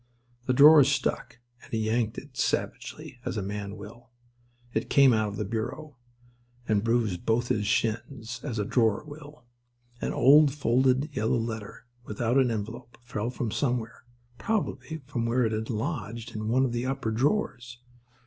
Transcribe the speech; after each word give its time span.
The 0.47 0.53
drawer 0.53 0.83
stuck, 0.83 1.37
and 1.61 1.71
he 1.71 1.85
yanked 1.85 2.17
at 2.17 2.23
it 2.23 2.35
savagely—as 2.37 3.37
a 3.37 3.43
man 3.43 3.75
will. 3.77 4.09
It 4.73 4.89
came 4.89 5.13
out 5.13 5.27
of 5.27 5.35
the 5.37 5.45
bureau, 5.45 5.95
and 6.67 6.83
bruised 6.83 7.23
both 7.23 7.49
his 7.49 7.67
shins—as 7.67 8.57
a 8.57 8.65
drawer 8.65 9.03
will. 9.05 9.45
An 10.01 10.11
old, 10.11 10.51
folded 10.51 11.15
yellow 11.15 11.37
letter 11.37 11.85
without 12.03 12.39
an 12.39 12.49
envelope 12.49 12.97
fell 13.03 13.29
from 13.29 13.51
somewhere—probably 13.51 15.03
from 15.05 15.27
where 15.27 15.45
it 15.45 15.51
had 15.51 15.69
lodged 15.69 16.33
in 16.35 16.47
one 16.47 16.65
of 16.65 16.71
the 16.71 16.87
upper 16.87 17.11
drawers. 17.11 17.77